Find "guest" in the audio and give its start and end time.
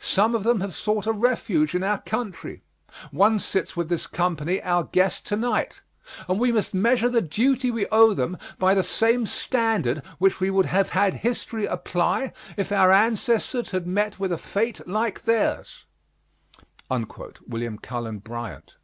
4.84-5.26